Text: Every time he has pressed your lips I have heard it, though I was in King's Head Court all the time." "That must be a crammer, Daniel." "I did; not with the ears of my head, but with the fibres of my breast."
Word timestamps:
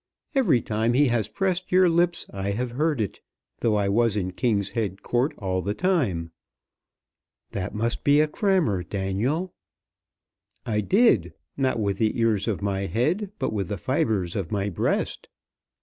Every 0.33 0.61
time 0.61 0.93
he 0.93 1.09
has 1.09 1.29
pressed 1.29 1.71
your 1.71 1.87
lips 1.87 2.25
I 2.33 2.53
have 2.53 2.71
heard 2.71 2.99
it, 2.99 3.21
though 3.59 3.75
I 3.75 3.87
was 3.87 4.17
in 4.17 4.31
King's 4.31 4.71
Head 4.71 5.03
Court 5.03 5.31
all 5.37 5.61
the 5.61 5.75
time." 5.75 6.31
"That 7.51 7.75
must 7.75 8.03
be 8.03 8.19
a 8.19 8.27
crammer, 8.27 8.81
Daniel." 8.81 9.53
"I 10.65 10.81
did; 10.81 11.35
not 11.55 11.79
with 11.79 11.99
the 11.99 12.19
ears 12.19 12.47
of 12.47 12.63
my 12.63 12.87
head, 12.87 13.29
but 13.37 13.53
with 13.53 13.67
the 13.67 13.77
fibres 13.77 14.35
of 14.35 14.51
my 14.51 14.69
breast." 14.71 15.29